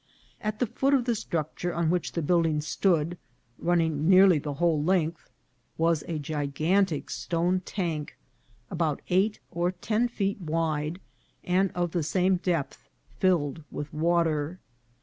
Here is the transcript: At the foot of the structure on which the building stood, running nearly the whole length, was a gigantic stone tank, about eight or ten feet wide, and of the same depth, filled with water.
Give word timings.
At 0.41 0.57
the 0.57 0.65
foot 0.65 0.95
of 0.95 1.05
the 1.05 1.13
structure 1.13 1.71
on 1.75 1.91
which 1.91 2.13
the 2.13 2.23
building 2.23 2.59
stood, 2.59 3.19
running 3.59 4.09
nearly 4.09 4.39
the 4.39 4.55
whole 4.55 4.81
length, 4.83 5.29
was 5.77 6.03
a 6.07 6.17
gigantic 6.17 7.11
stone 7.11 7.59
tank, 7.65 8.17
about 8.71 9.03
eight 9.11 9.39
or 9.51 9.71
ten 9.71 10.07
feet 10.07 10.41
wide, 10.41 10.99
and 11.43 11.71
of 11.75 11.91
the 11.91 12.01
same 12.01 12.37
depth, 12.37 12.89
filled 13.19 13.63
with 13.69 13.93
water. 13.93 14.57